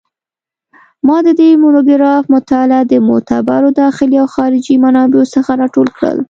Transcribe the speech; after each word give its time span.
ما 1.07 1.17
د 1.27 1.29
دې 1.39 1.49
مونوګراف 1.61 2.23
مطالب 2.35 2.83
د 2.87 2.93
معتبرو 3.07 3.69
داخلي 3.81 4.17
او 4.23 4.27
خارجي 4.35 4.75
منابعو 4.83 5.31
څخه 5.35 5.51
راټول 5.61 5.87
کړل 5.97 6.17